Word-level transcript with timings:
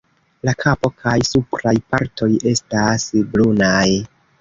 La 0.47 0.55
kapo 0.63 0.91
kaj 1.03 1.13
supraj 1.33 1.75
partoj 1.93 2.33
estas 2.55 3.09
brunaj. 3.37 3.89